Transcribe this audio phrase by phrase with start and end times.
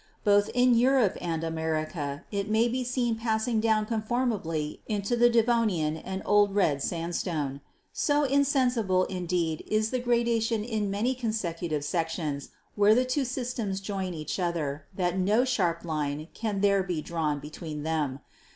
[0.23, 5.95] Both in Europe and America it may be seen passing down conformably into the Devonian
[5.95, 7.61] and Old Red Sandstone.
[7.93, 14.15] So insensible indeed is the gradation in many consecutive sections where the two systems join
[14.15, 18.21] each other that no sharp line can there be drawn between them.